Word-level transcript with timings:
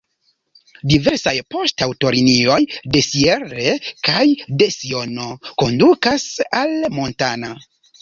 Diversaj 0.93 1.33
poŝtaŭtolinioj 1.55 2.57
de 2.97 3.03
Sierre 3.09 3.77
kaj 4.11 4.27
de 4.65 4.71
Siono 4.81 5.31
kondukas 5.53 6.29
al 6.65 6.79
Montana. 7.01 7.59